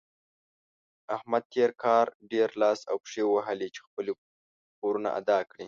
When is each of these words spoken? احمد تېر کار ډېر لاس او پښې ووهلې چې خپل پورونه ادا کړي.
احمد 1.15 1.43
تېر 1.53 1.71
کار 1.83 2.05
ډېر 2.31 2.49
لاس 2.61 2.79
او 2.91 2.97
پښې 3.03 3.21
ووهلې 3.25 3.67
چې 3.75 3.79
خپل 3.87 4.05
پورونه 4.79 5.09
ادا 5.19 5.39
کړي. 5.51 5.59